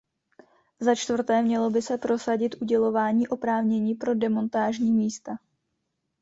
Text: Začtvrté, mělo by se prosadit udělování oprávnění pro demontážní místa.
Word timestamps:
Začtvrté, 0.79 1.41
mělo 1.41 1.69
by 1.69 1.81
se 1.81 1.97
prosadit 1.97 2.55
udělování 2.61 3.27
oprávnění 3.27 3.95
pro 3.95 4.15
demontážní 4.15 4.91
místa. 4.91 5.37